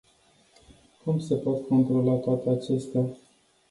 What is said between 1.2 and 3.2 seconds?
se pot controla toate acestea?